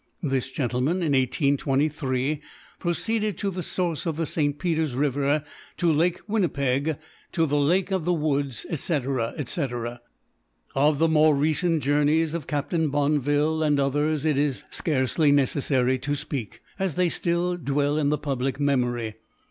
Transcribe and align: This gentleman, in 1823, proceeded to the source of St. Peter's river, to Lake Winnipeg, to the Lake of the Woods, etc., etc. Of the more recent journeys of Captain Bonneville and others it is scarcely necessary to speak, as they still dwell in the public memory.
This 0.23 0.49
gentleman, 0.49 1.03
in 1.03 1.11
1823, 1.11 2.41
proceeded 2.79 3.37
to 3.37 3.51
the 3.51 3.61
source 3.61 4.07
of 4.07 4.27
St. 4.27 4.57
Peter's 4.57 4.95
river, 4.95 5.43
to 5.77 5.93
Lake 5.93 6.21
Winnipeg, 6.27 6.97
to 7.33 7.45
the 7.45 7.59
Lake 7.59 7.91
of 7.91 8.03
the 8.03 8.11
Woods, 8.11 8.65
etc., 8.71 9.35
etc. 9.37 10.01
Of 10.73 10.97
the 10.97 11.07
more 11.07 11.35
recent 11.35 11.83
journeys 11.83 12.33
of 12.33 12.47
Captain 12.47 12.89
Bonneville 12.89 13.61
and 13.61 13.79
others 13.79 14.25
it 14.25 14.39
is 14.39 14.63
scarcely 14.71 15.31
necessary 15.31 15.99
to 15.99 16.15
speak, 16.15 16.61
as 16.79 16.95
they 16.95 17.07
still 17.09 17.55
dwell 17.55 17.99
in 17.99 18.09
the 18.09 18.17
public 18.17 18.59
memory. 18.59 19.17